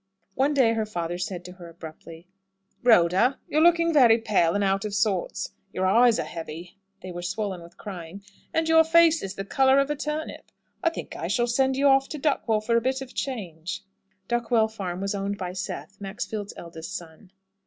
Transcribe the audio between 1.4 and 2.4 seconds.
to her abruptly,